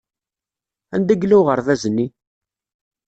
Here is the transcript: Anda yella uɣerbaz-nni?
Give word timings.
Anda 0.95 1.13
yella 1.15 1.35
uɣerbaz-nni? 1.41 2.07